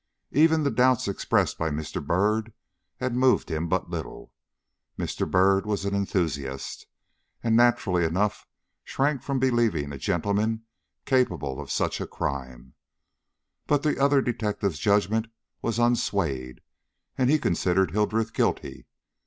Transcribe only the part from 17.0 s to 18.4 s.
and he considered Hildreth